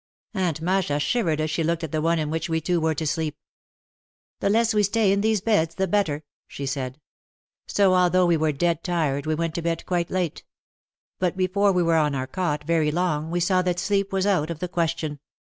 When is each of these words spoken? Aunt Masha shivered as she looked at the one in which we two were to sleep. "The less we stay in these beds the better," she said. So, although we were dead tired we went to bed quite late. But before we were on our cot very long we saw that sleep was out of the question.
Aunt 0.33 0.61
Masha 0.63 0.97
shivered 0.99 1.39
as 1.39 1.51
she 1.51 1.63
looked 1.63 1.83
at 1.83 1.91
the 1.91 2.01
one 2.01 2.17
in 2.17 2.31
which 2.31 2.49
we 2.49 2.59
two 2.59 2.79
were 2.81 2.95
to 2.95 3.05
sleep. 3.05 3.37
"The 4.39 4.49
less 4.49 4.73
we 4.73 4.81
stay 4.81 5.11
in 5.11 5.21
these 5.21 5.41
beds 5.41 5.75
the 5.75 5.87
better," 5.87 6.23
she 6.47 6.65
said. 6.65 6.99
So, 7.67 7.93
although 7.93 8.25
we 8.25 8.35
were 8.35 8.51
dead 8.51 8.83
tired 8.83 9.27
we 9.27 9.35
went 9.35 9.53
to 9.53 9.61
bed 9.61 9.85
quite 9.85 10.09
late. 10.09 10.43
But 11.19 11.37
before 11.37 11.71
we 11.71 11.83
were 11.83 11.97
on 11.97 12.15
our 12.15 12.25
cot 12.25 12.63
very 12.63 12.89
long 12.89 13.29
we 13.29 13.39
saw 13.41 13.61
that 13.61 13.77
sleep 13.77 14.11
was 14.11 14.25
out 14.25 14.49
of 14.49 14.57
the 14.57 14.67
question. 14.67 15.19